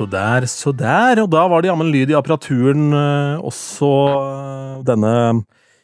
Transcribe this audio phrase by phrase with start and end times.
[0.00, 1.20] Så der, så der.
[1.20, 5.12] Og da var det jammen lyd i apparaturen eh, også eh, denne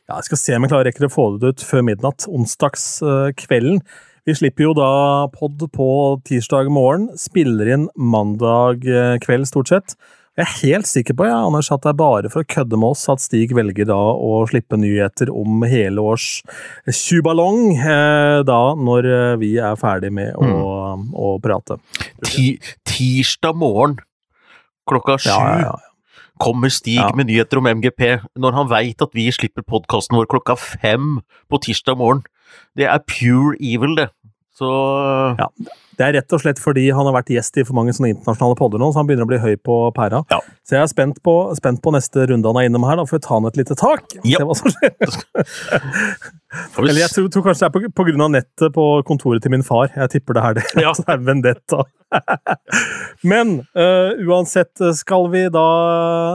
[0.07, 2.25] Ja, jeg skal se om jeg klarer rekker å få det ut før midnatt.
[2.25, 3.83] Onsdagskvelden.
[4.25, 4.89] Vi slipper jo da
[5.35, 5.89] pod på
[6.25, 7.11] tirsdag morgen.
[7.21, 9.99] Spiller inn mandag eh, kveld, stort sett.
[10.37, 12.97] Jeg er helt sikker på ja, Anders, at det er bare for å kødde med
[12.97, 16.41] oss at Stig velger da å slippe nyheter om hele års
[16.89, 19.13] tjuballong eh, da når
[19.45, 20.51] vi er ferdig med å,
[20.95, 21.79] å prate.
[22.27, 22.57] Ti,
[22.89, 23.99] tirsdag morgen
[24.87, 25.77] klokka sju Ja, ja, ja.
[26.43, 30.57] kommer Stig med nyheter om MGP, når han veit at vi slipper podkasten vår klokka
[30.61, 32.23] fem på tirsdag morgen.
[32.77, 34.11] Det er pure evil, det.
[34.57, 34.71] Så
[35.39, 35.51] Ja.
[35.97, 38.57] Det er rett og slett fordi han har vært gjest i for mange sånne internasjonale
[38.59, 40.21] podder nå, så han begynner å bli høy på pæra.
[40.29, 40.43] Ja.
[40.61, 43.17] Så jeg er spent på, spent på neste runde han er innom her, da får
[43.17, 44.05] vi ta han et lite tak.
[44.21, 44.43] Ja.
[44.43, 44.93] Se hva som skjer.
[46.85, 49.53] Eller jeg tror, tror kanskje det er på, på grunn av nettet på kontoret til
[49.57, 49.89] min far.
[49.97, 50.67] Jeg tipper det er det.
[50.85, 50.93] Ja.
[51.01, 51.87] det er vendetta.
[53.31, 55.67] Men uh, uansett skal vi da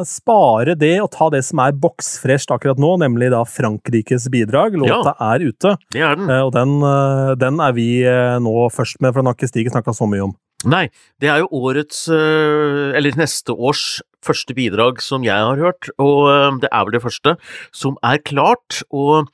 [0.07, 4.77] spare det og ta det som er boksfresht akkurat nå, nemlig da Frankrikes bidrag.
[4.79, 6.29] Låta er ute, Det er den.
[6.29, 7.89] Uh, og den, uh, den er vi
[8.41, 10.35] nå først med, for den har ikke Stig snakka så mye om.
[10.69, 10.85] Nei,
[11.17, 16.69] det er jo årets, eller neste års første bidrag som jeg har hørt, og det
[16.69, 17.33] er vel det første,
[17.73, 18.83] som er klart.
[18.93, 19.31] Og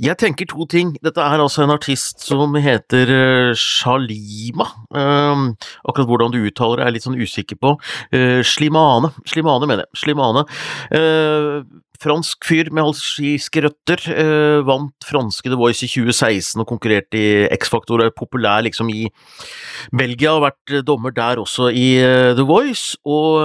[0.00, 0.92] jeg tenker to ting.
[1.04, 4.66] Dette er altså en artist som heter øh, Shalima.
[4.92, 5.54] Um,
[5.88, 7.74] akkurat hvordan du uttaler det er jeg litt sånn usikker på.
[8.12, 9.12] Uh, Slimane.
[9.28, 10.00] Slimane, mener jeg.
[10.02, 10.44] Slimane.
[10.92, 11.64] Uh,
[12.00, 14.02] fransk fyr med algeriske røtter.
[14.14, 18.04] Eh, vant franske The Voice i 2016 og konkurrerte i X-Faktor.
[18.04, 19.06] Er populær liksom i
[19.96, 23.40] Belgia, har vært eh, dommer der også i eh, The Voice, og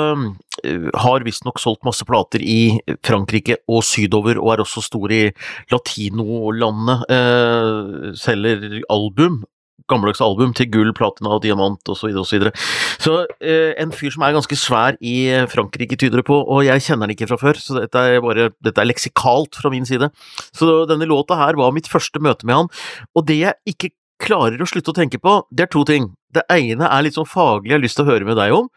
[0.63, 5.25] eh, har visstnok solgt masse plater i Frankrike og sydover, og er også stor i
[5.73, 7.01] latinolandene.
[7.11, 9.43] Eh, selger album.
[9.91, 12.09] Gammeldags album til gull, platina diamant osv.
[12.25, 15.97] Så, videre, og så, så eh, en fyr som er ganske svær i eh, Frankrike,
[15.99, 18.81] tyder det på, og jeg kjenner han ikke fra før, så dette er bare dette
[18.81, 20.09] er leksikalt fra min side.
[20.55, 22.73] Så denne låta her var mitt første møte med han,
[23.15, 26.13] og det jeg ikke klarer å slutte å tenke på, det er to ting.
[26.35, 28.69] Det ene er litt sånn faglig jeg har lyst til å høre med deg om,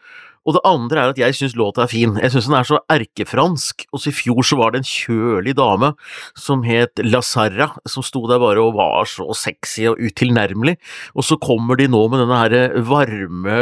[0.49, 2.15] og det andre er at jeg syns låta er fin.
[2.17, 3.85] Jeg syns den er så erkefransk.
[3.93, 5.91] Og så i fjor så var det en kjølig dame
[6.33, 10.79] som het La som sto der bare og var så sexy og utilnærmelig.
[11.13, 13.59] Og så kommer de nå med denne her varme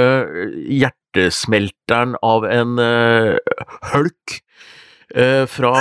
[0.71, 3.35] hjertesmelteren av en uh,
[3.91, 4.39] hølk.
[5.15, 5.71] Eh, fra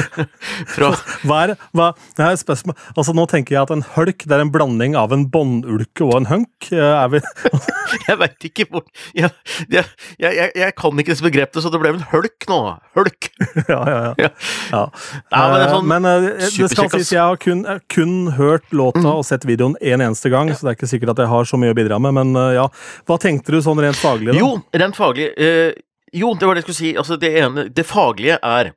[0.74, 0.90] Fra
[1.26, 2.76] Hva er, hva, det er spørsmål.
[2.96, 6.20] Altså, nå tenker jeg at en hølk det er en blanding av en båndulke og
[6.20, 6.70] en hunk.
[6.72, 7.22] Eh, Er vi,
[8.08, 8.82] Jeg veit ikke hvor
[9.16, 9.30] jeg,
[9.70, 9.84] jeg,
[10.18, 12.60] jeg, jeg kan ikke disse begrepene, så det ble vel hølk nå.
[12.98, 13.30] Hølk.
[13.72, 14.14] ja, ja, ja.
[14.26, 14.30] Ja.
[14.72, 14.84] ja.
[15.32, 18.14] Nei, men det er sånn Eh, men eh, det skal sies, jeg har kun, kun
[18.36, 21.32] hørt låta og sett videoen en eneste gang, så det er ikke sikkert at jeg
[21.32, 22.68] har så mye å bidra med, men eh, ja.
[23.06, 24.34] Hva tenkte du sånn rent faglig?
[24.34, 24.40] da?
[24.40, 25.76] Jo, rent faglig eh,
[26.14, 26.96] Jo, det var det jeg skulle si.
[26.96, 28.74] Altså, det ene Det faglige er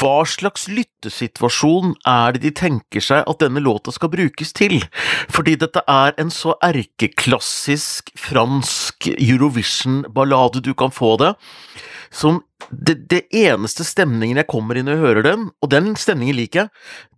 [0.00, 4.78] hva slags lyttesituasjon er det de tenker seg at denne låta skal brukes til?
[5.32, 11.32] Fordi dette er en så erkeklassisk fransk Eurovision-ballade du kan få det,
[12.10, 16.36] som det, det eneste stemningen jeg kommer i når jeg hører den, og den stemningen
[16.36, 16.70] liker jeg,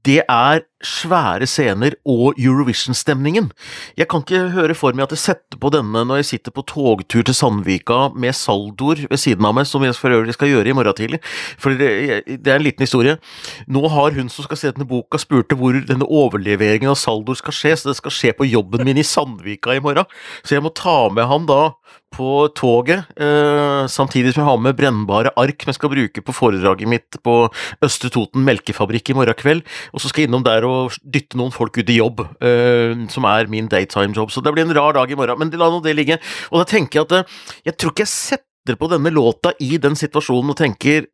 [0.06, 3.50] det er svære scener og Eurovision-stemningen.
[3.98, 6.64] Jeg kan ikke høre for meg at jeg setter på denne når jeg sitter på
[6.66, 10.72] togtur til Sandvika med saldoer ved siden av meg, som jeg for øvrig skal gjøre
[10.72, 11.22] i morgen tidlig.
[11.60, 11.92] For det,
[12.26, 13.18] det er en liten historie.
[13.70, 17.58] Nå har hun som skal se denne boka, spurte hvor denne overleveringen av saldoer skal
[17.60, 20.10] skje, så det skal skje på jobben min i Sandvika i morgen.
[20.42, 21.62] Så jeg må ta med han da
[22.12, 26.34] på toget, eh, samtidig som jeg har med brennbare ark som jeg skal bruke på
[26.36, 27.36] foredraget mitt på
[27.84, 31.54] Østre Toten melkefabrikk i morgen kveld, og så skal jeg innom der og dytte noen
[31.54, 34.30] folk ut i jobb, eh, som er min daytime-job.
[34.30, 36.20] Så det blir en rar dag i morgen, men la nå det ligge.
[36.52, 37.40] Og da tenker jeg at eh,
[37.70, 41.08] jeg tror ikke jeg setter på denne låta i den situasjonen og tenker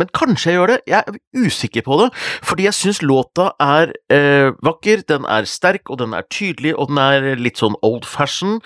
[0.00, 2.10] men kanskje jeg gjør det, jeg er usikker på det,
[2.46, 6.90] fordi jeg syns låta er eh, vakker, den er sterk, og den er tydelig, og
[6.92, 8.58] den er litt sånn old fashion,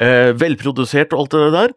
[0.00, 1.76] eh, velprodusert og alt det der,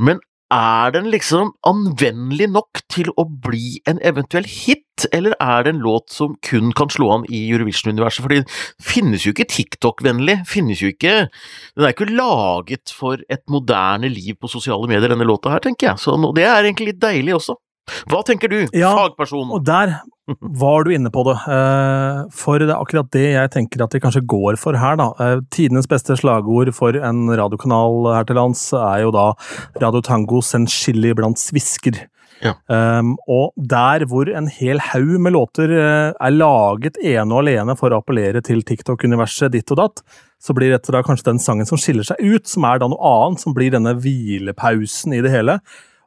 [0.00, 0.20] men
[0.50, 5.82] er den liksom anvendelig nok til å bli en eventuell hit, eller er det en
[5.84, 8.24] låt som kun kan slå an i Eurovision-universet?
[8.24, 8.50] Fordi den
[8.82, 14.34] finnes jo ikke TikTok-vennlig, finnes jo ikke Den er ikke laget for et moderne liv
[14.40, 17.60] på sosiale medier, denne låta her, tenker jeg, så det er egentlig litt deilig også.
[18.10, 19.50] Hva tenker du, Ja, fagperson?
[19.50, 19.96] Og der
[20.38, 21.36] var du inne på det.
[21.50, 25.10] Eh, For det er akkurat det jeg tenker at vi kanskje går for her, da.
[25.18, 29.32] Eh, Tidenes beste slagord for en radiokanal her til lands er jo da
[29.82, 32.06] Radio Tango send chili blant svisker'.
[32.40, 32.54] Ja.
[32.72, 37.92] Um, og der hvor en hel haug med låter er laget ene og alene for
[37.92, 40.00] å appellere til TikTok-universet ditt og datt,
[40.40, 43.12] så blir dette da kanskje den sangen som skiller seg ut, som er da noe
[43.12, 45.58] annet, som blir denne hvilepausen i det hele.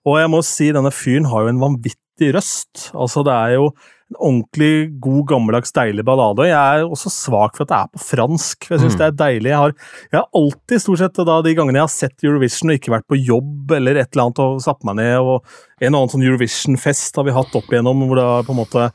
[0.06, 2.90] Og jeg må si, denne fyren har jo en vanvittig røst.
[2.94, 3.70] Altså, det er jo
[4.14, 6.44] en ordentlig god, gammeldags, deilig ballade.
[6.46, 8.68] Jeg er også svak for at det er på fransk.
[8.68, 9.00] for Jeg syns Mm.
[9.00, 9.50] det er deilig.
[9.50, 9.74] Jeg har,
[10.12, 13.08] jeg har alltid, stort sett da, de gangene jeg har sett Eurovision og ikke vært
[13.10, 15.48] på jobb eller et eller annet og satt meg ned og
[15.84, 18.86] En og annen sånn Eurovision-fest har vi hatt opp igjennom hvor det på en måte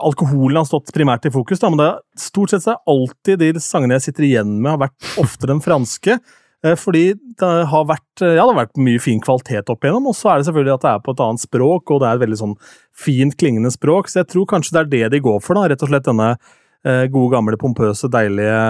[0.00, 3.50] Alkoholen har stått primært i fokus, da, men det stort sett så er alltid de
[3.60, 6.16] sangene jeg sitter igjen med, har vært ofte den franske.
[6.64, 10.16] Eh, Fordi det har vært, ja, det har vært mye fin kvalitet opp igjennom, og
[10.16, 12.24] så er det selvfølgelig at det er på et annet språk, og det er et
[12.24, 12.58] veldig sånn
[13.04, 15.82] fint klingende språk, så jeg tror kanskje det er det de går for, da, rett
[15.84, 18.60] og slett denne eh, gode, gamle, pompøse, deilige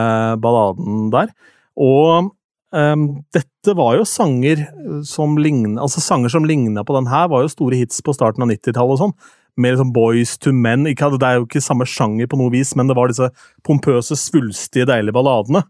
[0.43, 1.31] balladen der.
[1.75, 2.33] Og
[2.75, 4.63] um, dette var jo sanger
[5.07, 8.47] som ligna altså sanger som ligna på den her, var jo store hits på starten
[8.47, 9.17] av 90-tallet og sånn.
[9.59, 10.87] Mer liksom Boys to Men.
[10.91, 13.29] Ikke, det er jo ikke samme sjanger på noe vis, men det var disse
[13.67, 15.63] pompøse, svulstige, deilige balladene.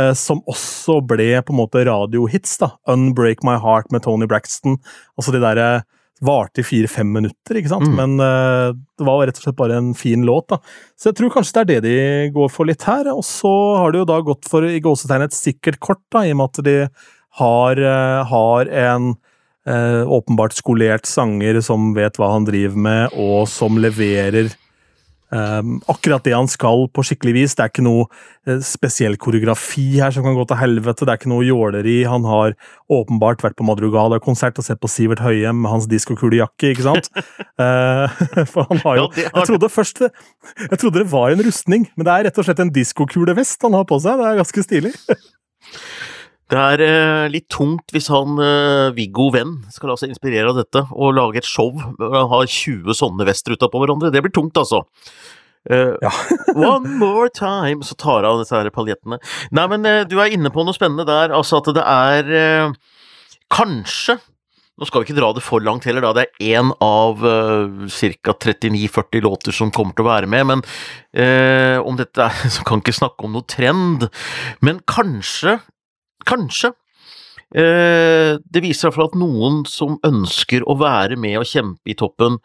[0.00, 2.56] Eh, som også ble på en måte radiohits.
[2.62, 2.74] da.
[2.90, 4.78] Unbreak My Heart med Tony Braxton.
[5.18, 5.68] Altså de derre
[6.24, 7.90] varte i fire-fem minutter, ikke sant?
[7.90, 7.96] Mm.
[7.98, 10.48] Men eh, det var rett og slett bare en fin låt.
[10.52, 10.60] da.
[10.96, 13.10] Så jeg tror kanskje det er det de går for litt her.
[13.12, 16.34] Og så har de jo da gått for i gåsetegn et sikkert kort, da, i
[16.34, 16.78] og med at de
[17.40, 19.14] har, eh, har en
[19.66, 24.52] eh, åpenbart skolert sanger som vet hva han driver med, og som leverer
[25.32, 25.60] eh,
[25.92, 27.54] akkurat det han skal på skikkelig vis.
[27.56, 28.06] Det er ikke noe
[28.48, 31.06] eh, spesiell koreografi her som kan gå til helvete.
[31.06, 31.96] Det er ikke noe jåleri.
[32.10, 32.56] Han har
[32.92, 37.10] åpenbart vært på Madrugada-konsert og sett på Sivert Høyem med hans diskokulejakke, ikke sant?
[37.54, 42.06] Eh, for han har jo Jeg trodde først Jeg trodde det var en rustning, men
[42.06, 44.18] det er rett og slett en diskokulevest han har på seg.
[44.18, 44.92] Det er ganske stilig.
[46.52, 50.58] Det er eh, litt tungt hvis han eh, Viggo Venn skal la seg inspirere av
[50.60, 54.12] dette og lage et show hvor han har 20 sånne vester utapå hverandre.
[54.12, 54.84] Det blir tungt, altså.
[55.70, 56.12] Eh, Ja.
[56.54, 59.20] one more time, så tar han disse her paljettene.
[59.56, 61.32] Nei, men eh, du er inne på noe spennende der.
[61.32, 62.78] Altså at det er eh,
[63.54, 64.20] kanskje
[64.74, 66.10] nå skal vi ikke dra det for langt heller, da.
[66.16, 67.84] Det er én av uh,
[68.26, 68.32] ca.
[68.34, 70.48] 39-40 låter som kommer til å være med.
[70.50, 70.64] Men
[71.14, 74.08] eh, om dette er Så kan ikke snakke om noe trend.
[74.66, 75.60] Men kanskje
[76.28, 76.72] Kanskje.
[77.54, 82.40] Eh, det viser i at noen som ønsker å være med og kjempe i toppen,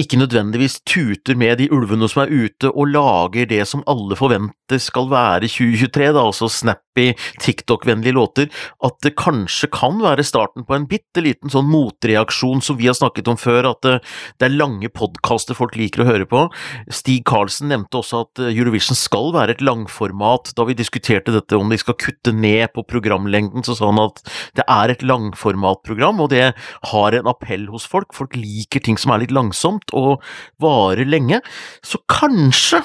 [0.00, 4.80] ikke nødvendigvis tuter med de ulvene som er ute, og lager det som alle forventer
[4.80, 7.10] skal være 2023, da, altså snappy,
[7.44, 8.48] TikTok-vennlige låter,
[8.84, 12.96] at det kanskje kan være starten på en bitte liten sånn motreaksjon som vi har
[12.96, 13.98] snakket om før, at det,
[14.40, 16.46] det er lange podkaster folk liker å høre på.
[16.88, 20.54] Stig Karlsen nevnte også at eh, Eurovision skal være et langformat.
[20.56, 24.24] Da vi diskuterte dette om de skal kutte ned på programlengden, så sa han at
[24.56, 26.48] det er et langformatprogram, og det
[26.94, 28.16] har en appell hos folk.
[28.16, 30.22] Folk liker ting som er litt langsomt og
[30.62, 31.42] varer lenge.
[31.82, 32.82] Så kanskje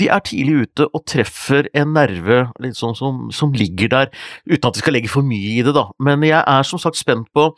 [0.00, 4.12] de er tidlig ute og treffer en nerve sånn som, som ligger der,
[4.48, 5.90] uten at vi skal legge for mye i det, da.
[6.00, 7.50] Men jeg er som sagt spent på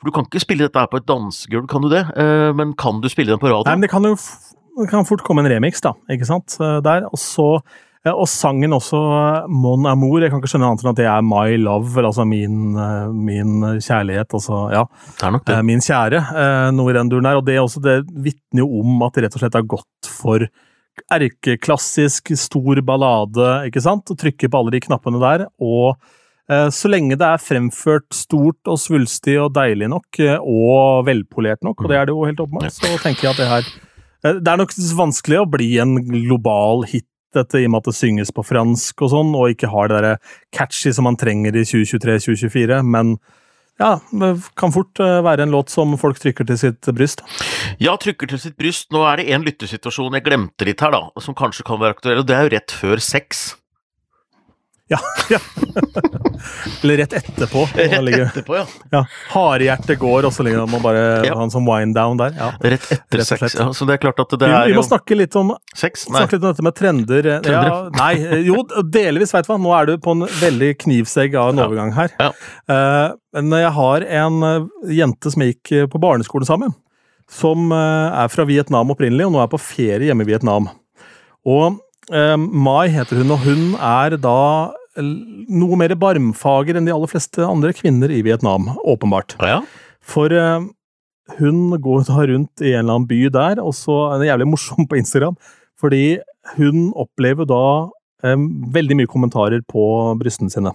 [0.00, 2.06] For du kan ikke spille dette her på et dansegulv, kan du det?
[2.16, 3.68] Eh, men kan du spille den på radio?
[3.68, 4.14] Nei, men det kan jo
[4.80, 7.04] det kan fort komme en remix, da, ikke sant, eh, der.
[7.10, 7.48] Og så
[8.08, 11.20] og sangen også, eh, Mon Amour, jeg kan ikke skjønne annet enn at det er
[11.20, 14.86] My Love, eller altså min, eh, min kjærlighet, altså, ja.
[15.18, 15.56] Det er nok det.
[15.58, 17.36] Eh, Min kjære, eh, noe i den duren der.
[17.36, 20.46] Og det, også, det vitner jo om at det rett og slett har gått for
[21.12, 24.08] erkeklassisk, stor ballade, ikke sant?
[24.10, 25.46] Og trykker på alle de knappene der.
[25.60, 25.96] Og
[26.50, 31.62] eh, så lenge det er fremført stort og svulstig og deilig nok, eh, og velpolert
[31.66, 33.70] nok, og det er det jo helt åpenbart, så tenker jeg at det her
[34.24, 34.74] eh, Det er nok
[35.04, 37.06] vanskelig å bli en global hit
[37.36, 40.00] dette i og med at det synges på fransk og sånn, og ikke har det
[40.04, 43.16] der catchy som man trenger i 2023-2024, men
[43.80, 47.22] ja, det kan fort eh, være en låt som folk trykker til sitt bryst.
[47.80, 48.90] Ja, trykker til sitt bryst.
[48.92, 52.20] Nå er det en lyttesituasjon jeg glemte litt her, da, som kanskje kan være aktuell,
[52.20, 53.54] og det er jo rett før sex.
[54.90, 54.98] Ja,
[55.30, 55.38] ja.
[56.82, 57.66] Eller rett etterpå.
[57.76, 58.64] Rett ligger- etterpå, ja.
[58.90, 61.34] Ja, Harehjertet går, og så ligger man bare Ja.
[61.34, 62.32] han en sånn wind down der.
[62.36, 62.48] Ja.
[62.60, 63.54] Rett etter Rett sex.
[63.54, 65.52] Ja, så det er klart at det er er vi jo må snakke litt om,
[65.74, 66.08] Sex?
[66.10, 66.20] Nei.
[66.24, 67.28] snakke litt om dette med trender.
[67.30, 67.90] Ja, Trender.
[68.00, 69.58] nei, eh, jo, delvis, veit du hva.
[69.62, 71.68] Nå er du på en veldig knivsegg av en Ja.
[71.68, 72.10] overgang her.
[72.68, 76.74] Eh, men jeg har en eh, jente som gikk på barneskolen sammen,
[77.28, 80.68] som er fra Vietnam opprinnelig, og nå er på ferie hjemme i Vietnam.
[81.46, 81.78] Og
[82.10, 87.72] Mai heter hun, og hun er da noe mer barmfager enn de aller fleste andre
[87.76, 89.36] kvinner i Vietnam, åpenbart.
[89.38, 89.60] Ja.
[90.02, 90.66] For uh,
[91.38, 94.50] hun går da rundt i en eller annen by der, og så er det jævlig
[94.50, 95.38] morsom på Instagram,
[95.80, 96.18] fordi
[96.56, 97.64] hun opplever da
[98.26, 99.84] um, veldig mye kommentarer på
[100.20, 100.74] brystene sine.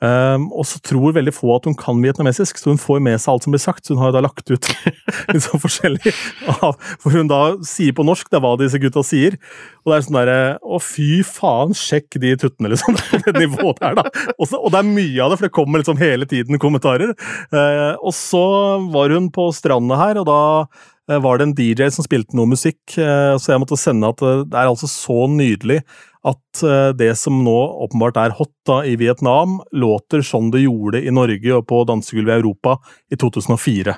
[0.00, 3.34] Um, og så tror veldig få at hun kan vietnamesisk, så hun får med seg
[3.34, 3.84] alt som blir sagt.
[3.84, 4.68] Så hun har da lagt ut
[5.32, 6.14] litt sånn forskjellig
[6.56, 9.36] av For hun da sier på norsk det er hva disse gutta sier.
[9.84, 12.96] Og det er sånn derre Å, fy faen, sjekk de tuttene, liksom.
[13.26, 14.06] Det nivået der, da.
[14.38, 17.12] Også, og det er mye av det, for det kommer liksom hele tiden kommentarer.
[17.52, 18.44] Uh, og så
[18.92, 22.48] var hun på stranda her, og da uh, var det en DJ som spilte noe
[22.48, 25.82] musikk, uh, så jeg måtte sende at det er altså så nydelig
[26.26, 31.02] at eh, det som nå åpenbart er hot da i Vietnam, låter som det gjorde
[31.02, 32.76] i Norge og på dansegulvet i Europa
[33.10, 33.96] i 2004.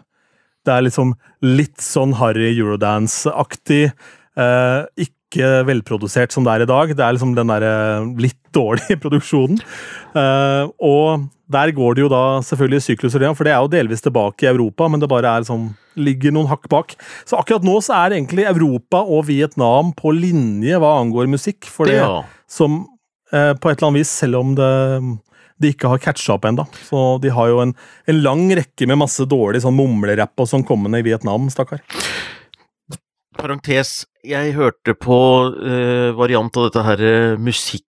[0.62, 3.85] Det er liksom litt sånn harry eurodance-aktig.
[4.38, 6.93] Eh, ikke velprodusert som det er i dag.
[6.97, 7.67] Det er liksom den der
[8.21, 9.61] litt dårlige produksjonen.
[10.12, 14.47] Eh, og der går det jo da selvfølgelig sykluser, for det er jo delvis tilbake
[14.47, 15.71] i Europa, men det bare er sånn
[16.01, 16.95] ligger noen hakk bak.
[17.29, 21.69] Så akkurat nå så er egentlig Europa og Vietnam på linje hva angår musikk.
[21.69, 22.23] For det ja.
[22.49, 22.85] som
[23.33, 24.71] eh, på et eller annet vis, selv om det,
[25.62, 26.67] de ikke har catcha opp ennå.
[26.89, 27.75] Så de har jo en,
[28.09, 31.85] en, lang rekke med masse dårlig sånn mumlerapp og sånn kommende i Vietnam, stakkar.
[33.39, 35.19] Parentes, jeg hørte på
[35.55, 37.87] uh, variant av dette her uh, musikk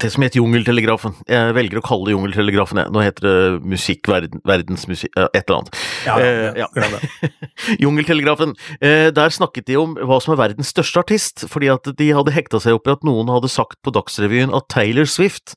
[0.00, 1.14] det som het Jungeltelegrafen.
[1.28, 2.92] Jeg velger å kalle det Jungeltelegrafen, jeg.
[2.94, 3.36] Nå heter det
[3.70, 5.80] Musikk, verden, Verdensmusikk Et eller annet.
[6.06, 7.00] Ja, ja, ja.
[7.84, 8.54] Jungeltelegrafen.
[8.80, 12.34] Eh, der snakket de om hva som er verdens største artist, fordi at de hadde
[12.34, 15.56] hekta seg opp i at noen hadde sagt på Dagsrevyen at Taylor Swift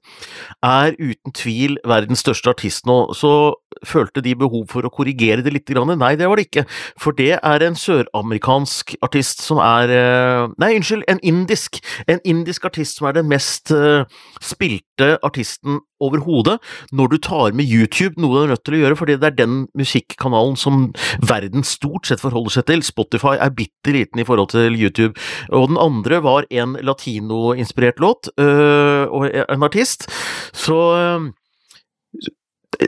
[0.65, 2.99] er uten tvil verdens største artist nå.
[3.17, 3.31] Så
[3.85, 5.67] følte de behov for å korrigere det litt.
[5.67, 6.65] Nei, det var det ikke.
[7.01, 11.81] For det er en søramerikansk artist som er eh, Nei, unnskyld, en indisk.
[12.07, 14.07] En indisk artist som er den mest eh,
[14.43, 16.57] spilte artisten overhodet,
[16.93, 19.37] når du tar med YouTube, noe du er nødt til å gjøre, fordi det er
[19.39, 20.91] den musikkanalen som
[21.25, 22.85] verden stort sett forholder seg til.
[22.85, 25.17] Spotify er bitte liten i forhold til YouTube.
[25.49, 30.05] Og den andre var en latinoinspirert låt, øh, og en artist.
[30.53, 30.77] Så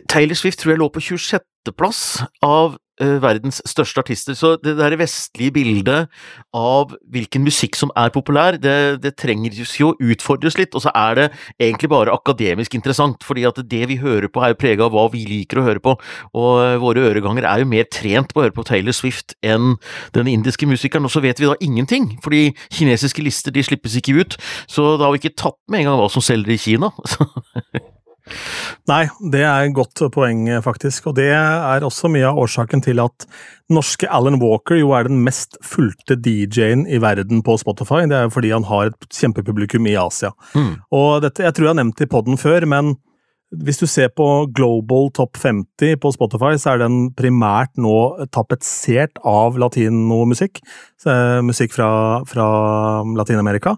[0.09, 1.73] Taylor Swift tror jeg lå på 26.
[1.77, 2.03] plass
[2.45, 4.35] av uh, verdens største artister.
[4.37, 6.09] Så det der vestlige bildet
[6.55, 11.17] av hvilken musikk som er populær, det, det trenger jo utfordres litt, og så er
[11.17, 11.27] det
[11.57, 15.07] egentlig bare akademisk interessant, fordi at det vi hører på er jo prega av hva
[15.13, 15.95] vi liker å høre på,
[16.37, 19.77] og uh, våre øreganger er jo mer trent på å høre på Taylor Swift enn
[20.17, 24.19] den indiske musikeren, og så vet vi da ingenting, fordi kinesiske lister de slippes ikke
[24.21, 26.93] ut, så da har vi ikke tatt med en gang hva som selger i Kina.
[28.89, 31.11] Nei, det er et godt poeng, faktisk.
[31.11, 33.27] Og det er også mye av årsaken til at
[33.69, 38.05] norske Alan Walker jo er den mest fulgte DJ-en i verden på Spotify.
[38.09, 40.33] Det er jo fordi han har et kjempepublikum i Asia.
[40.55, 40.73] Mm.
[40.95, 42.95] Og dette, jeg tror jeg har nevnt det i poden før, men
[43.49, 49.17] hvis du ser på Global Top 50 på Spotify, så er den primært nå tapetsert
[49.25, 50.61] av latinomusikk.
[51.45, 51.89] Musikk fra,
[52.29, 52.45] fra
[53.17, 53.73] Latin-Amerika.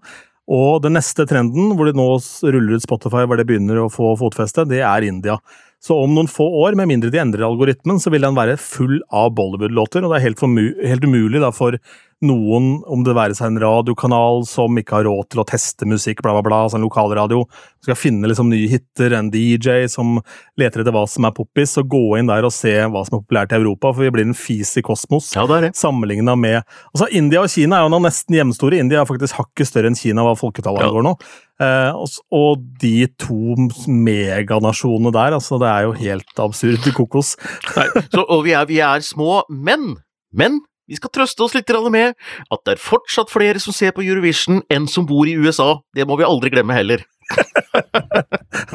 [0.51, 2.07] Og den neste trenden, hvor det nå
[2.43, 5.37] ruller ut Spotify, hvor det begynner å få fotfeste, det er India.
[5.81, 8.99] Så om noen få år, med mindre de endrer algoritmen, så vil den være full
[9.07, 10.43] av Bollywood-låter, og det er helt,
[10.91, 11.79] helt umulig da, for
[12.25, 16.21] noen, om det være seg en radiokanal som ikke har råd til å teste musikk,
[16.21, 17.43] bla, bla, bla, altså en lokalradio,
[17.81, 20.19] skal finne liksom nye hiter, en DJ som
[20.59, 23.23] leter etter hva som er poppis, og gå inn der og se hva som er
[23.23, 25.31] populært i Europa, for vi blir en fis i kosmos.
[25.37, 25.47] Ja.
[25.77, 26.61] Sammenligna med
[26.91, 28.79] Altså, India og Kina er jo nå nesten hjemstore.
[28.81, 31.07] India er faktisk hakket større enn Kina hva folketallet angår ja.
[31.07, 31.15] nå.
[31.61, 33.55] Eh, og, og, de to
[33.87, 37.35] meganasjonene der, altså, det er jo helt absurd kokos.
[37.75, 39.93] Nei, så, og vi er, vi er små, men
[40.31, 40.61] men
[40.91, 42.17] vi skal trøste oss litt med
[42.51, 45.79] at det er fortsatt flere som ser på Eurovision enn som bor i USA.
[45.95, 47.05] Det må vi aldri glemme heller.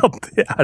[0.01, 0.63] ja, det er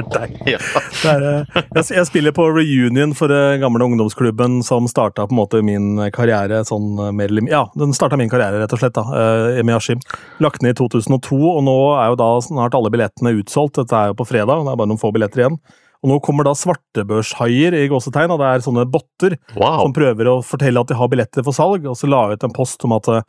[1.13, 5.61] er, eh, jeg, spiller på reunion for den gamle ungdomsklubben som starta på en måte
[5.61, 8.97] min karriere sånn eh, mer eller Ja, den starta min karriere, rett og slett.
[8.97, 10.01] da, eh, Emi Ashim.
[10.41, 13.77] Lagt ned i 2002, og nå er jo da snart alle billettene utsolgt.
[13.77, 15.61] Dette er jo på fredag, det er bare noen få billetter igjen.
[16.03, 19.85] Og nå kommer da svartebørshaier i gåsetegn, og det er sånne botter wow.
[19.85, 22.47] som prøver å fortelle at de har billetter for salg, og så la jeg ut
[22.49, 23.21] en post om at uh,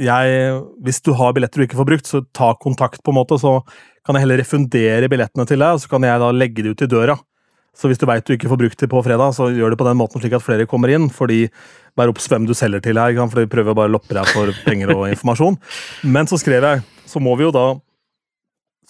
[0.00, 3.38] jeg, hvis du har billetter du ikke får brukt, så ta kontakt, på en måte,
[3.38, 3.60] så
[4.04, 6.84] kan jeg heller refundere billettene til deg, og så kan jeg da legge det ut
[6.84, 7.16] i døra.
[7.74, 9.86] Så hvis du veit du ikke får brukt det på fredag, så gjør det på
[9.88, 11.08] den måten slik at flere kommer inn.
[11.10, 11.48] fordi
[11.98, 14.50] Vær obs hvem du selger til her, for de prøver bare å loppe deg for
[14.66, 15.58] penger og informasjon.
[16.10, 17.66] Men så skrev jeg, så må vi jo da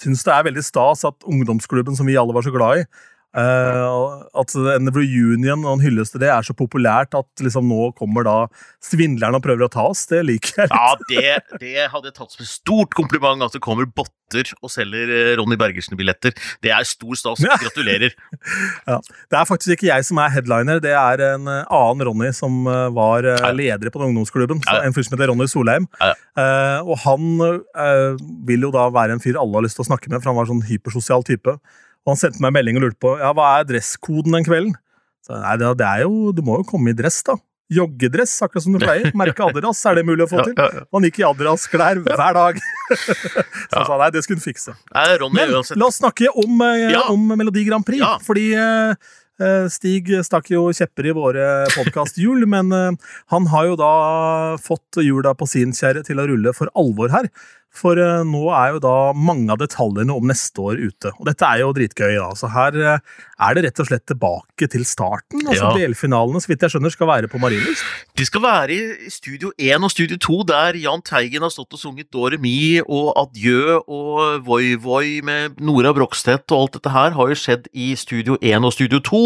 [0.01, 2.87] syns det er veldig stas at ungdomsklubben som vi alle var så glad i,
[3.35, 7.89] Uh, at en reunion og en hyllest til det er så populært at liksom nå
[7.99, 8.37] kommer da
[8.85, 10.05] svindlerne og prøver å ta oss.
[10.11, 10.77] Det liker jeg litt.
[10.79, 14.71] Ja, det, det hadde jeg tatt som et stort kompliment at det kommer botter og
[14.73, 16.35] selger eh, Ronny Bergersen-billetter.
[16.63, 17.43] Det er stor stas.
[17.43, 18.15] Gratulerer.
[18.91, 19.01] ja.
[19.03, 22.65] Det er faktisk ikke jeg som er headliner, det er en annen Ronny som
[22.95, 24.63] var leder på den ungdomsklubben.
[24.79, 25.87] En fyr som heter Ronny Solheim.
[26.35, 28.15] Uh, og han uh,
[28.47, 30.39] vil jo da være en fyr alle har lyst til å snakke med, for han
[30.39, 31.59] var en sånn hypersosial type.
[32.05, 34.77] Og han sendte meg en melding og lurte på ja, hva er dresskoden den kvelden.
[35.25, 37.39] Så, nei, det, er jo, Du må jo komme i dress, da.
[37.73, 39.09] Joggedress, akkurat som du pleier.
[39.17, 40.53] Merke Adidas, er det mulig å få til?
[40.53, 40.87] Ja, ja, ja.
[40.93, 42.61] Han gikk i Adidas-klær hver dag.
[43.71, 44.77] Så han sa nei, det skulle han fikse.
[44.93, 45.81] Nei, Ronny, Men uansett.
[45.81, 48.05] la oss snakke om, eh, om Melodi Grand Prix.
[48.27, 49.09] Fordi eh,
[49.41, 52.69] eh, Stig stakk jo kjepper i våre podkasthjul, men
[53.33, 53.93] han har jo da
[54.61, 57.33] fått hjula på sin kjerre til å rulle for alvor her.
[57.75, 61.11] For eh, nå er jo da mange av detaljene om neste år ute.
[61.19, 62.13] Og dette er jo dritgøy.
[62.21, 62.29] da.
[62.39, 63.15] Så her eh,
[63.45, 65.43] er det rett og slett tilbake til starten.
[65.43, 65.73] Altså Ja.
[65.75, 67.83] Delfinalene så vidt jeg skjønner, skal være på Marienlyst.
[68.15, 71.81] De skal være i Studio 1 og Studio 2, der Jahn Teigen har stått og
[71.83, 77.17] sunget Dore Mi og Adjø og Voi Voi med Nora Brogstedt og alt dette her
[77.19, 79.23] har jo skjedd i Studio 1 og Studio 2,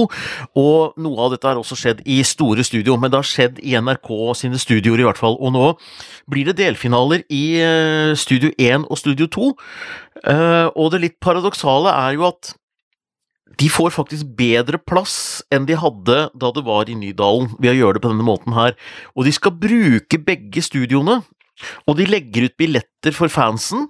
[0.56, 3.76] og noe av dette har også skjedd i store studio, men det har skjedd i
[3.76, 5.66] NRK sine studioer i hvert fall, og nå
[6.32, 9.50] blir det delfinaler i eh, Studio 1 og Studio 2,
[10.26, 12.54] Eh, og det litt paradoksale er jo at
[13.58, 17.78] de får faktisk bedre plass enn de hadde da det var i Nydalen, ved å
[17.78, 18.76] gjøre det på denne måten her.
[19.16, 21.20] Og de skal bruke begge studioene,
[21.86, 23.88] og de legger ut billetter for fansen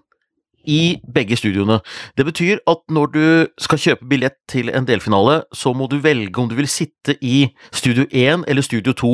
[0.68, 1.80] i begge studioene.
[2.18, 3.24] Det betyr at når du
[3.60, 7.48] skal kjøpe billett til en delfinale, så må du velge om du vil sitte i
[7.72, 9.12] Studio 1 eller Studio 2.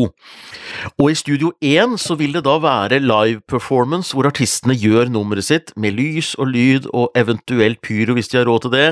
[0.99, 5.47] Og i Studio 1 så vil det da være live performance, hvor artistene gjør nummeret
[5.47, 8.89] sitt med lys og lyd og eventuelt pyro hvis de har råd til det,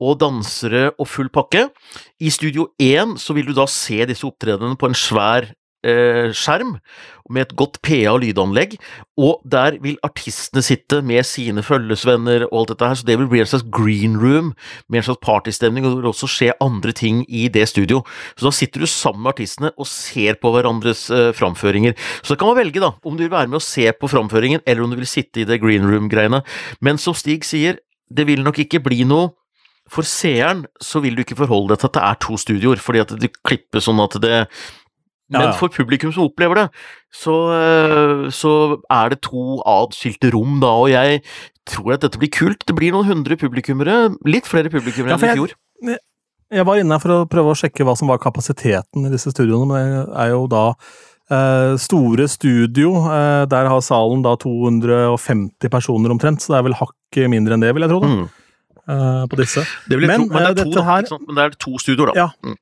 [0.00, 1.68] og dansere og full pakke.
[2.20, 5.52] I Studio 1 så vil du da se disse opptredenene på en svær
[5.84, 6.76] skjerm
[7.30, 8.76] med et godt PA- og lydanlegg,
[9.18, 13.28] og der vil artistene sitte med sine følgesvenner og alt dette her, så det vil
[13.30, 14.52] bli en slags green room
[14.88, 18.02] med en slags partystemning, og det vil også skje andre ting i det studio.
[18.36, 21.96] Så da sitter du sammen med artistene og ser på hverandres eh, framføringer.
[22.22, 24.62] Så da kan man velge da, om du vil være med og se på framføringen,
[24.66, 26.42] eller om du vil sitte i det green room-greiene.
[26.80, 29.34] Men som Stig sier, det vil nok ikke bli noe
[29.90, 33.02] for seeren så vil du ikke forholde deg til at det er to studioer, fordi
[33.04, 34.40] at det klippes sånn at det
[35.30, 35.52] men Ja, ja.
[35.58, 36.66] for publikum som opplever det,
[37.12, 41.22] så, øh, så er det to atskilte rom da, og jeg
[41.66, 42.62] tror at dette blir kult.
[42.66, 45.98] Det blir noen hundre publikummere, litt flere publikummere Ja, enn i jeg- fjor.
[46.52, 49.66] Jeg var inne for å prøve å sjekke hva som var kapasiteten i disse studioene,
[49.66, 50.74] men det er jo da
[51.28, 52.92] eh, store studio.
[53.10, 57.60] Eh, der har salen da 250 personer omtrent, så det er vel hakket mindre enn
[57.66, 58.28] det, vil jeg tro, da, Mm.
[58.88, 59.66] eh, på disse.
[59.88, 61.70] Det Men, tro, men det eh, er to, dette da, her- Men det er to
[61.82, 62.14] studioer, da.
[62.14, 62.28] Ja.
[62.44, 62.54] Mm.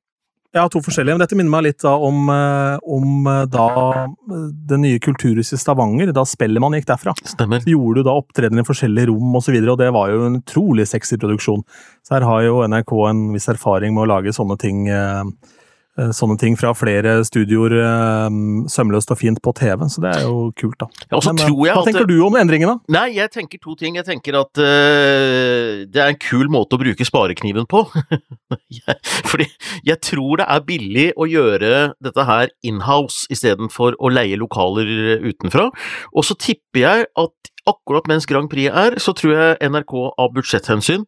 [0.54, 4.44] Ja, to forskjellige, men dette minner meg litt da om, eh, om eh, da eh,
[4.70, 7.14] det nye kulturhuset i Stavanger, da Spellemann gikk derfra.
[7.26, 7.64] Stemmer.
[7.64, 10.12] Så gjorde du da opptredener i forskjellige rom osv., og, så videre, og det var
[10.12, 11.64] jo en utrolig sexy produksjon.
[12.06, 15.58] Så her har jo NRK en viss erfaring med å lage sånne ting, eh, eh,
[15.94, 18.38] sånne ting fra flere studioer eh,
[18.70, 20.88] sømløst og fint på TV, så det er jo kult, da.
[21.06, 22.76] Ja, Men, eh, tror jeg hva tenker du om endringene?
[22.92, 23.98] Nei, jeg tenker to ting.
[24.00, 27.84] Jeg tenker at uh, det er en kul måte å bruke sparekniven på.
[28.80, 28.98] jeg,
[29.30, 29.48] fordi
[29.86, 35.70] jeg tror det er billig å gjøre dette her inhouse istedenfor å leie lokaler utenfra.
[36.14, 40.32] Og så tipper jeg at akkurat mens Grand Prix er, så tror jeg NRK av
[40.34, 41.06] budsjetthensyn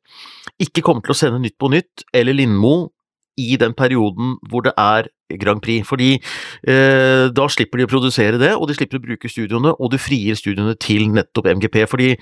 [0.62, 2.76] ikke kommer til å sende Nytt på Nytt eller Lindmo
[3.36, 8.38] i den perioden hvor det er Grand Prix, fordi eh, da slipper de å produsere
[8.38, 12.12] det, og de slipper å bruke studioene, og du frier studioene til nettopp MGP, fordi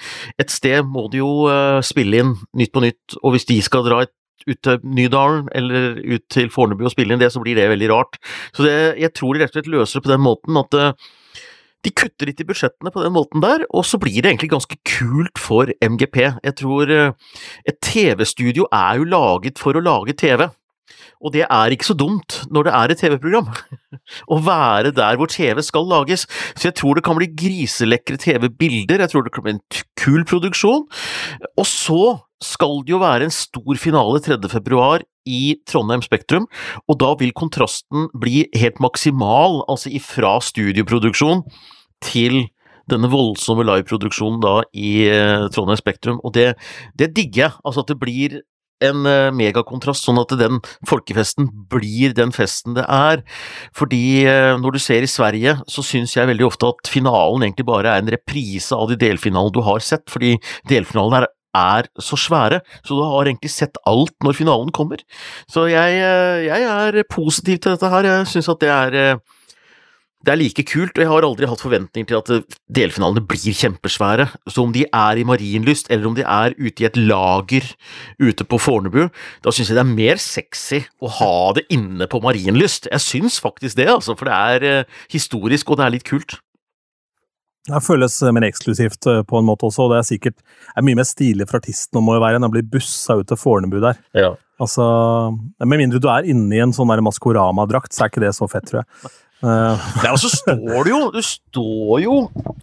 [0.40, 3.84] et sted må de jo eh, spille inn Nytt på Nytt, og hvis de skal
[3.86, 4.04] dra
[4.44, 7.90] ut til Nydalen eller ut til Fornebu og spille inn det, så blir det veldig
[7.92, 8.18] rart.
[8.56, 11.12] Så det, jeg tror de rett og slett løser det på den måten at eh,
[11.84, 14.78] de kutter litt i budsjettene på den måten der, og så blir det egentlig ganske
[14.88, 16.20] kult for MGP.
[16.40, 20.46] Jeg tror eh, et TV-studio er jo laget for å lage TV.
[21.24, 23.48] Og det er ikke så dumt når det er et TV-program,
[24.34, 26.26] å være der hvor TV skal lages.
[26.52, 29.64] Så jeg tror det kan bli griselekre TV-bilder, jeg tror det kan bli en
[30.00, 30.86] kul produksjon.
[31.56, 32.04] Og så
[32.44, 34.38] skal det jo være en stor finale 3.
[34.52, 36.44] februar i Trondheim Spektrum,
[36.84, 41.40] og da vil kontrasten bli helt maksimal, altså ifra studioproduksjon
[42.04, 42.44] til
[42.92, 46.52] denne voldsomme liveproduksjonen da i eh, Trondheim Spektrum, og det,
[46.98, 47.56] det digger jeg.
[47.64, 48.42] Altså at det blir
[48.88, 53.24] en eh, megakontrast, sånn at den folkefesten blir den festen det er.
[53.76, 57.68] Fordi eh, når du ser i Sverige, så syns jeg veldig ofte at finalen egentlig
[57.68, 60.36] bare er en reprise av de delfinalene du har sett, fordi
[60.70, 64.98] delfinalen er er så svære, så du har egentlig sett alt når finalen kommer.
[65.46, 69.20] Så jeg, eh, jeg er positiv til dette her, jeg syns at det er
[70.24, 73.56] det er like kult, og jeg har aldri hatt forventninger til at eh, delfinalene blir
[73.58, 74.28] kjempesvære.
[74.48, 77.68] Så om de er i Marienlyst, eller om de er ute i et lager
[78.22, 79.08] ute på Fornebu,
[79.44, 82.88] da syns jeg det er mer sexy å ha det inne på Marienlyst.
[82.92, 86.38] Jeg syns faktisk det, altså, for det er eh, historisk, og det er litt kult.
[87.64, 90.40] Det føles mer eksklusivt eh, på en måte også, og det er sikkert
[90.72, 93.78] er mye mer stilig for artisten å være enn å bli bussa ut til Fornebu
[93.84, 94.00] der.
[94.16, 94.34] Ja.
[94.62, 94.84] Altså,
[95.64, 98.68] Med mindre du er inne i en sånn Maskorama-drakt, så er ikke det så fett,
[98.70, 99.14] tror jeg.
[99.42, 99.76] Uh,
[100.08, 102.14] og så står du jo Du står jo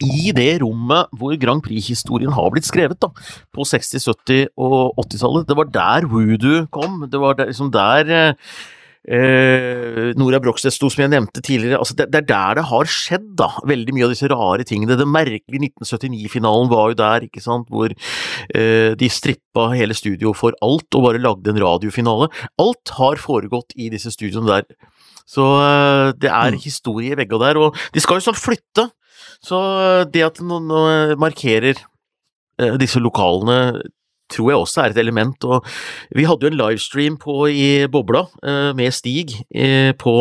[0.02, 3.12] i det rommet hvor Grand Prix-historien har blitt skrevet, da.
[3.54, 5.50] På 60-, 70- og 80-tallet.
[5.50, 7.04] Det var der voodoo kom.
[7.12, 8.54] Det var der, liksom der eh,
[9.02, 11.80] Eh, Nora Brogstedt sto, som jeg nevnte tidligere.
[11.82, 13.50] Altså det, det, er der det har skjedd, da.
[13.66, 14.98] Veldig mye av disse rare tingene.
[15.00, 20.58] Det merkelige 1979-finalen var jo der, ikke sant, hvor eh, de strippa hele studioet for
[20.62, 22.30] alt og bare lagde en radiofinale.
[22.62, 24.92] Alt har foregått i disse studioene der.
[25.32, 26.60] Så eh, det er mm.
[26.64, 28.90] historie i begge der, og de skal jo sånn flytte.
[29.44, 33.82] Så eh, det at noen markerer eh, disse lokalene
[34.32, 35.44] tror jeg også er et element.
[35.44, 35.66] og
[36.16, 38.22] Vi hadde jo en livestream på i Bobla
[38.80, 39.34] med Stig
[40.00, 40.14] på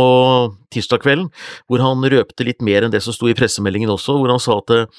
[0.75, 1.29] tirsdag kvelden,
[1.71, 4.57] hvor han røpte litt mer enn det som sto i pressemeldingen også, hvor han sa
[4.59, 4.91] at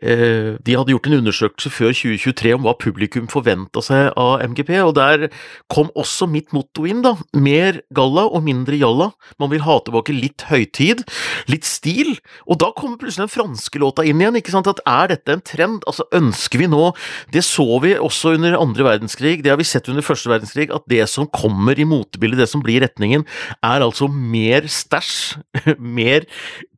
[0.00, 4.94] de hadde gjort en undersøkelse før 2023 om hva publikum forventa seg av MGP, og
[4.96, 5.26] der
[5.72, 7.14] kom også mitt motto inn, da.
[7.36, 9.10] Mer galla og mindre jalla.
[9.42, 11.04] Man vil ha tilbake litt høytid,
[11.52, 12.14] litt stil,
[12.46, 14.70] og da kommer plutselig den franske låta inn igjen, ikke sant.
[14.70, 15.84] At er dette en trend?
[15.90, 16.90] Altså, ønsker vi nå
[17.32, 20.86] Det så vi også under andre verdenskrig, det har vi sett under første verdenskrig, at
[20.90, 23.26] det som kommer i motebildet, det som blir retningen,
[23.62, 25.40] er altså mer stæsj,
[25.78, 26.26] mer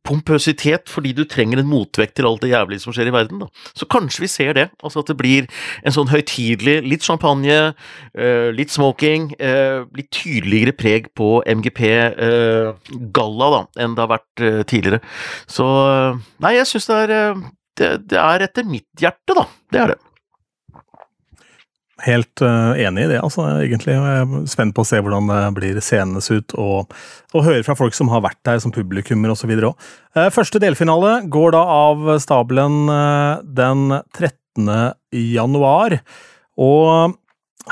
[0.03, 3.43] pompøsitet fordi du trenger en motvekt til alt det jævlige som skjer i verden.
[3.43, 3.67] Da.
[3.77, 5.47] Så kanskje vi ser det, altså at det blir
[5.83, 13.57] en sånn høytidelig, litt champagne, uh, litt smoking, uh, litt tydeligere preg på MGP-galla uh,
[13.57, 15.03] da, enn det har vært tidligere.
[15.49, 15.67] Så
[16.43, 17.13] nei, jeg syns det er
[17.79, 19.47] det, det er etter mitt hjerte, da.
[19.73, 20.01] Det er det.
[22.03, 23.95] Helt uh, enig i det, altså, egentlig.
[23.95, 26.91] Jeg er spent på å se hvordan det blir seende ut, og,
[27.31, 29.53] og høre fra folk som har vært der som publikummer osv.
[29.55, 29.87] òg.
[30.17, 34.67] Uh, første delfinale går da av stabelen uh, den 13.
[35.15, 35.97] januar.
[36.59, 37.15] Og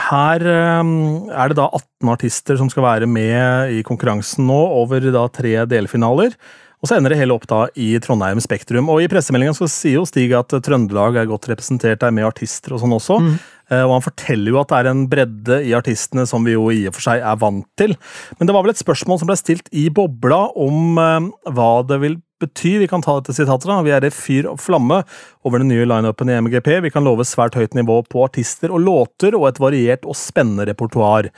[0.07, 5.25] her er det da 18 artister som skal være med i konkurransen nå, over da
[5.35, 6.37] tre delfinaler.
[6.81, 8.89] Og så ender det hele opp da i Trondheim Spektrum.
[8.89, 12.81] Og i pressemeldinga sier jo Stig at Trøndelag er godt representert der med artister og
[12.81, 13.19] sånn også.
[13.21, 13.35] Mm.
[13.71, 16.67] Eh, og han forteller jo at det er en bredde i artistene som vi jo
[16.73, 17.95] i og for seg er vant til.
[18.39, 22.01] Men det var vel et spørsmål som ble stilt i bobla om eh, hva det
[22.03, 22.77] vil bety.
[22.81, 23.67] Vi kan ta dette sitatet.
[23.69, 23.81] da.
[23.85, 25.01] Vi er i fyr og flamme
[25.47, 26.71] over den nye lineupen i MGP.
[26.87, 30.65] Vi kan love svært høyt nivå på artister og låter, og et variert og spennende
[30.69, 31.29] repertoar.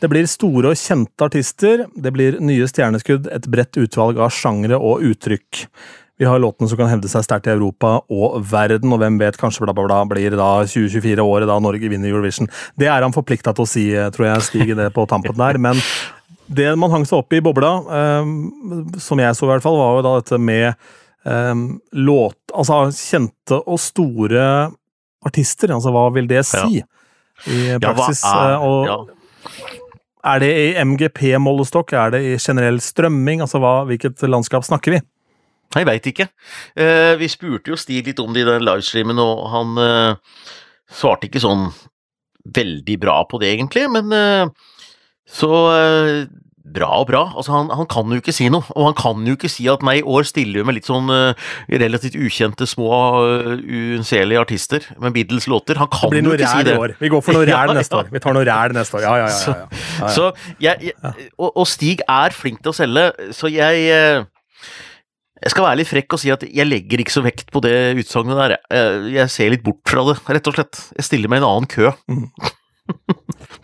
[0.00, 1.86] Det blir store og kjente artister.
[1.96, 5.64] Det blir nye stjerneskudd, et bredt utvalg av sjangre og uttrykk.
[6.20, 9.38] Vi har låtene som kan hevde seg sterkt i Europa og verden, og hvem vet,
[9.40, 12.50] kanskje bla, bla, bla, blir da 2024-året da Norge vinner Eurovision.
[12.76, 15.56] Det er han forplikta til å si, tror jeg, Stig, det på tampen der.
[15.56, 15.80] Men
[16.52, 17.70] det man hang seg opp i bobla,
[18.20, 18.34] um,
[19.00, 20.74] som jeg så i hvert fall, var jo da dette med
[21.24, 21.64] um,
[21.96, 24.44] låt Altså kjente og store
[25.24, 25.72] artister.
[25.72, 26.88] Altså hva vil det si ja.
[27.48, 28.20] i praksis?
[28.26, 29.78] Ja, er, ja.
[30.34, 31.94] Er det i MGP-målestokk?
[31.96, 33.40] Er det i generell strømming?
[33.46, 35.00] Altså hva, Hvilket landskap snakker vi?
[35.70, 36.26] Jeg veit ikke.
[36.74, 40.42] Eh, vi spurte jo Stig litt om det i den livestreamen, og han eh,
[40.90, 41.68] svarte ikke sånn
[42.56, 44.72] veldig bra på det, egentlig, men eh,
[45.30, 45.50] så
[46.70, 47.20] bra og bra.
[47.38, 49.84] Altså, han, han, kan jo ikke si noe, og han kan jo ikke si at
[49.86, 51.10] nei, i år stiller vi med litt sånn
[51.70, 52.90] relativt ukjente, små,
[53.22, 55.78] uh, unnselige artister med Beatles låter.
[55.82, 56.76] Han kan jo ikke si det.
[56.78, 56.96] År.
[56.98, 58.10] Vi går for noe ræl ja, neste år.
[58.10, 59.06] Vi tar noe ræl neste år.
[59.06, 59.54] Ja, ja, ja.
[59.54, 60.12] ja, ja.
[60.14, 60.30] Så,
[60.62, 64.26] jeg, jeg, og, og, Stig er flink til å selge, så jeg
[65.40, 67.74] jeg skal være litt frekk og si at jeg legger ikke så vekt på det
[68.00, 68.56] utsagnet der.
[69.08, 70.80] Jeg ser litt bort fra det, rett og slett.
[70.98, 71.92] Jeg stiller meg i en annen kø.
[72.12, 72.26] Mm.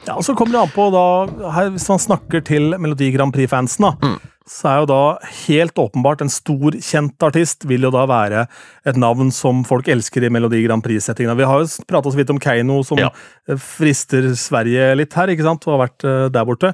[0.06, 1.04] ja, og så kommer det an på, da,
[1.52, 4.34] her, hvis man snakker til Melodi Grand Prix-fansen, da, mm.
[4.48, 5.00] så er jo da
[5.42, 8.46] helt åpenbart en stor, kjent artist vil jo da være
[8.88, 11.36] et navn som folk elsker i Melodi Grand Prix-settinga.
[11.36, 13.12] Vi har jo prata så vidt om Keiino, som ja.
[13.52, 16.72] frister Sverige litt her, ikke sant, og har vært uh, der borte.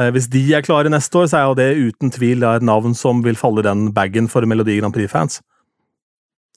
[0.00, 2.94] Eh, hvis de er klare neste år, så er jo det uten tvil et navn
[2.96, 5.40] som vil falle i den bagen for Melodi Grand Prix-fans.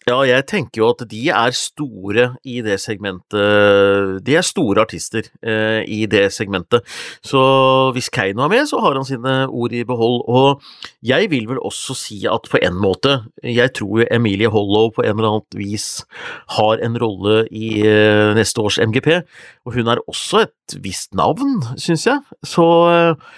[0.04, 5.30] Ja, jeg tenker jo at de er store i det segmentet De er store artister
[5.40, 6.84] eh, i det segmentet.
[7.24, 7.40] Så
[7.96, 10.20] hvis Keiino er med, så har han sine ord i behold.
[10.28, 10.66] Og
[11.08, 15.16] jeg vil vel også si at på en måte Jeg tror Emilie Hollow på en
[15.16, 15.88] eller annet vis
[16.58, 19.24] har en rolle i eh, neste års MGP.
[19.64, 22.20] Og hun er også et visst navn, syns jeg.
[22.44, 23.34] Så eh,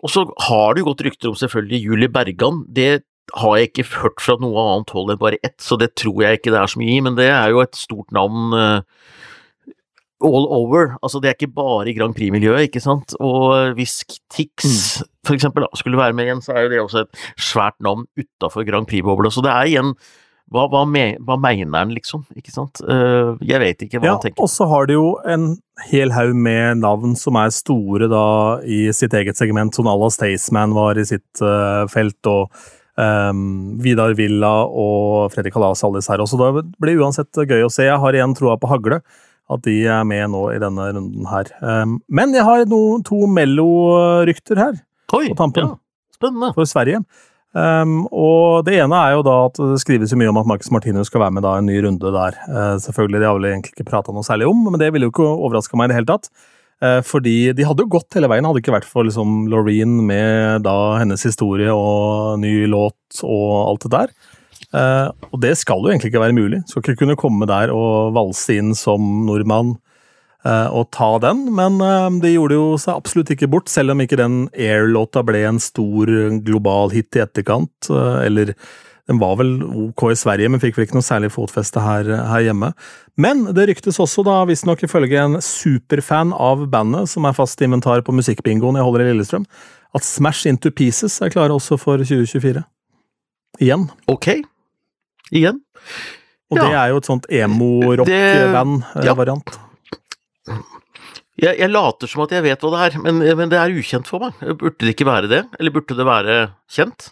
[0.00, 2.62] og så har det jo gått rykter om selvfølgelig Julie Bergan.
[2.72, 3.02] Det
[3.36, 6.40] har jeg ikke hørt fra noe annet hold enn bare ett, så det tror jeg
[6.40, 8.80] ikke det er så mye i, men det er jo et stort navn uh,
[10.20, 10.96] all over.
[11.00, 13.14] Altså, det er ikke bare i Grand Prix-miljøet, ikke sant.
[13.24, 14.00] Og hvis
[14.32, 15.06] Tix mm.
[15.26, 18.04] for eksempel da, skulle være med igjen, så er jo det også et svært navn
[18.20, 19.32] utafor Grand Prix-bobla.
[19.32, 19.94] Så det er igjen
[20.50, 22.24] Hva, hva, me, hva mener han, liksom?
[22.34, 22.80] Ikke sant?
[22.82, 24.42] Uh, jeg vet ikke hva ja, han tenker.
[24.42, 25.52] Og så har de jo en
[25.86, 28.24] hel haug med navn som er store da
[28.66, 32.50] i sitt eget segment, som Alla Staysman var i sitt uh, felt, og
[32.98, 36.22] um, Vidar Villa og Fredrik Halas, alle disse her.
[36.22, 36.38] også.
[36.40, 37.86] det blir uansett gøy å se.
[37.88, 39.02] Jeg har igjen troa på Hagle.
[39.50, 41.48] At de er med nå i denne runden her.
[41.58, 44.78] Um, men jeg har no, to Mello-rykter her.
[45.10, 45.72] Oi, på tampen.
[45.72, 46.14] Ja.
[46.14, 46.52] Spennende.
[46.54, 47.02] For Sverige.
[47.50, 51.10] Um, og Det ene er jo da at det skrives mye om at Marcus Martinus
[51.10, 52.38] skal være med da en ny runde der.
[52.46, 55.14] Uh, selvfølgelig, Det har vel egentlig ikke prata noe særlig om, men det ville jo
[55.14, 56.30] ikke overraska meg i det hele tatt.
[56.80, 60.64] Uh, fordi de hadde jo gått hele veien, hadde ikke vært for liksom Loreen med
[60.64, 64.14] da hennes historie og ny låt og alt det der.
[64.70, 66.62] Uh, og det skal jo egentlig ikke være mulig.
[66.70, 69.76] Skal ikke kunne komme der og valse inn som nordmann
[70.40, 71.74] og ta den, men
[72.22, 76.08] de gjorde jo seg absolutt ikke bort, selv om ikke den Air-låta ble en stor
[76.46, 77.90] global hit i etterkant.
[78.24, 78.54] Eller
[79.10, 79.56] den var vel
[79.88, 82.68] ok i Sverige, men fikk vel ikke noe særlig fotfeste her, her hjemme.
[83.18, 88.02] Men det ryktes også, da, visstnok ifølge en superfan av bandet, som er fast inventar
[88.06, 89.46] på musikkbingoen jeg holder i Lillestrøm,
[89.98, 92.62] at Smash Into Pieces er klare også for 2024.
[93.58, 93.90] Igjen.
[94.06, 94.46] Ok.
[95.34, 95.58] Igjen.
[96.50, 96.62] Og ja.
[96.62, 99.48] det er jo et sånt emo-rock-band-variant.
[100.46, 100.54] Ja.
[101.40, 104.06] Jeg, jeg, later som at jeg vet hva det er, men, men, det er ukjent
[104.06, 104.32] for meg.
[104.60, 105.42] Burde det ikke være det?
[105.58, 106.34] Eller burde det være
[106.70, 107.10] kjent?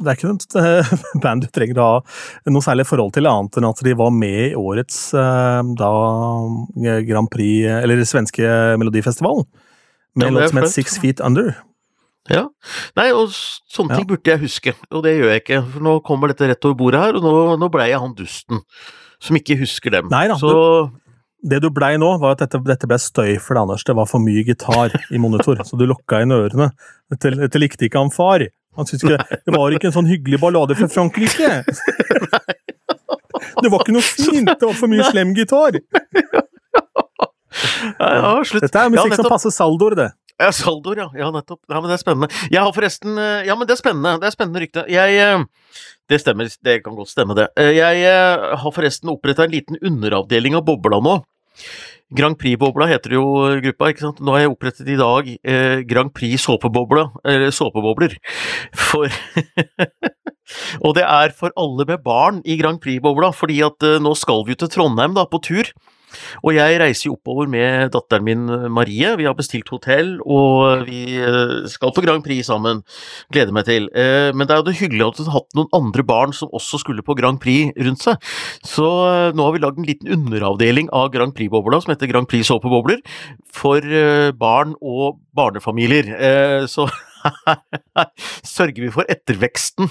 [0.00, 0.54] Det er ikke et
[1.24, 4.38] band du trenger å ha noe særlig forhold til, annet enn at de var med
[4.50, 5.90] i årets eh, da,
[7.08, 9.44] Grand Prix, eller svenske Melodifestivalen,
[10.16, 11.52] med en låt som het Six Feet Under.
[12.30, 12.46] Ja.
[12.98, 15.60] Nei, og sånne ting burde jeg huske, og det gjør jeg ikke.
[15.72, 18.64] For nå kommer dette rett over bordet her, og nå, nå blei jeg han dusten
[19.20, 20.08] som ikke husker dem.
[20.12, 20.52] Nei da, så,
[21.40, 23.84] det du blei nå, var at dette, dette ble støy for deg, Anders.
[23.86, 26.70] Det var for mye gitar i monitor, så du lukka inn ørene.
[27.12, 28.46] Dette, dette likte ikke han far.
[28.78, 31.50] Han syntes ikke Det var ikke en sånn hyggelig ballade fra Frankrike!
[33.60, 34.48] Det var ikke noe fint!
[34.48, 35.80] Det var for mye slem gitar!
[37.98, 38.62] Ja, slutt.
[38.62, 40.08] Dette er musikk ja, som passer saldoer, det.
[40.40, 41.08] Ja, saldoer, ja.
[41.18, 41.60] Ja, nettopp.
[41.68, 42.28] Ja, men det er spennende.
[42.48, 44.14] Jeg har forresten eh, Ja, men det er spennende.
[44.22, 44.84] Det er spennende rykte.
[44.88, 45.42] Jeg eh,
[46.10, 47.50] det stemmer, det kan godt stemme, det.
[47.60, 48.06] Eh, jeg
[48.62, 51.20] har forresten oppretta en liten underavdeling av Bobla nå.
[52.16, 53.24] Grand Prix-bobla heter jo
[53.62, 54.20] gruppa, ikke sant.
[54.24, 58.16] Nå har jeg opprettet i dag eh, Grand Prix såpebobla, eller såpebobler.
[58.74, 59.06] For
[60.84, 64.44] Og det er for alle med barn i Grand Prix-bobla, fordi at eh, nå skal
[64.46, 65.70] vi jo til Trondheim da, på tur.
[66.44, 71.18] Og jeg reiser jo oppover med datteren min Marie, vi har bestilt hotell, og vi
[71.20, 72.82] eh, skal på Grand Prix sammen.
[73.32, 73.88] Gleder meg til.
[73.94, 76.52] Eh, men det er jo det hyggelig at hun har hatt noen andre barn som
[76.56, 78.30] også skulle på Grand Prix rundt seg.
[78.66, 82.30] Så eh, nå har vi lagd en liten underavdeling av Grand Prix-bobla som heter Grand
[82.30, 83.02] Prix såpebobler,
[83.54, 83.84] for
[84.38, 86.06] barn og barnefamilier.
[86.70, 86.86] Så
[88.56, 89.90] sørger vi for etterveksten.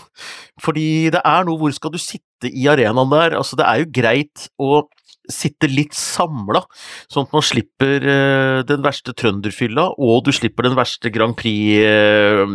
[0.62, 3.38] Fordi det er noe Hvor skal du sitte i arenaen der?
[3.38, 4.84] Altså, det er jo greit å
[5.29, 6.63] sitte litt samla,
[7.11, 11.85] sånn at man slipper uh, den verste trønderfylla, og du slipper den verste Grand Prix
[11.85, 12.49] uh,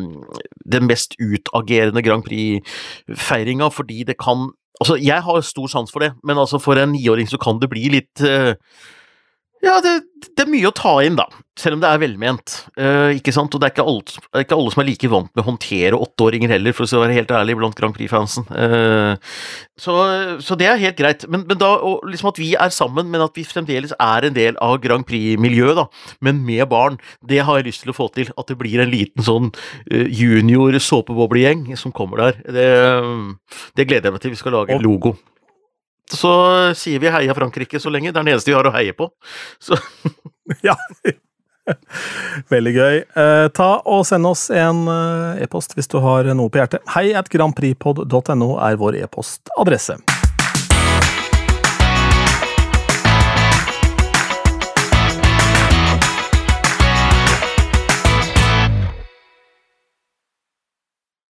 [0.64, 4.50] Den mest utagerende Grand Prix-feiringa, fordi det kan
[4.82, 7.68] Altså, jeg har stor sans for det, men altså for en niåring så kan det
[7.70, 8.58] bli litt uh,
[9.64, 9.94] ja, det,
[10.28, 11.26] det, er mye å ta inn, da.
[11.58, 12.54] Selv om det er velment.
[12.74, 13.54] Uh, ikke sant?
[13.54, 15.46] Og det er ikke, alle, det er ikke, alle, som er like vant med å
[15.46, 18.48] håndtere åtteåringer heller, for å være helt ærlig, blant Grand Prix-fansen.
[18.50, 19.14] Uh,
[19.80, 19.96] så,
[20.44, 21.26] så, det er helt greit.
[21.30, 21.72] Men, men da,
[22.10, 25.78] liksom at vi er sammen, men at vi fremdeles er en del av Grand Prix-miljøet,
[25.78, 25.86] da,
[26.26, 28.32] men med barn, det har jeg lyst til å få til.
[28.40, 32.42] At det blir en liten sånn uh, junior såpeboblegjeng som kommer der.
[32.56, 32.72] Det,
[33.78, 34.34] det, gleder jeg meg til.
[34.34, 35.14] Vi skal lage en logo
[36.12, 36.34] så
[36.76, 38.12] sier vi heia Frankrike så lenge.
[38.12, 39.08] Det er den eneste vi har å heie på.
[39.62, 39.78] Så.
[40.66, 40.76] ja.
[42.52, 42.98] Veldig gøy.
[43.00, 46.84] Eh, ta og Send oss en eh, e-post hvis du har noe på hjertet.
[46.96, 49.98] Hei at grandprixpod.no er vår e-postadresse.